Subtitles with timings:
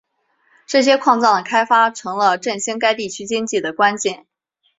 [0.65, 4.25] 这些矿藏的开发成了振兴该地区经济的关键。